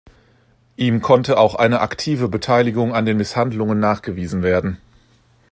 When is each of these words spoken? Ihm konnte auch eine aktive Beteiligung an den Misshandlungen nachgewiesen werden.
Ihm 0.77 0.99
konnte 1.03 1.37
auch 1.37 1.53
eine 1.53 1.79
aktive 1.81 2.27
Beteiligung 2.27 2.91
an 2.95 3.05
den 3.05 3.17
Misshandlungen 3.17 3.79
nachgewiesen 3.79 4.41
werden. 4.41 4.77